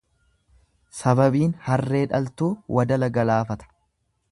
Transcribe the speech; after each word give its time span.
Sababiin 0.99 1.51
harree 1.67 2.01
dhaltuu 2.15 2.51
wadala 2.79 3.13
galaafata. 3.19 3.71